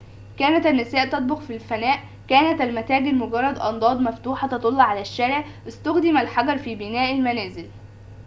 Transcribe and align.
كانت 0.39 0.65
النساء 0.65 1.09
تطبخ 1.09 1.39
في 1.39 1.55
الفناء 1.55 1.99
كانت 2.27 2.61
المتاجر 2.61 3.11
مجرد 3.13 3.57
أنضاد 3.59 3.99
مفتوحة 3.99 4.47
تطل 4.47 4.79
على 4.79 5.01
الشارع 5.01 5.43
استُخدم 5.67 6.17
الحجر 6.17 6.57
في 6.57 6.75
بناء 6.75 7.13
المنازل 7.15 7.69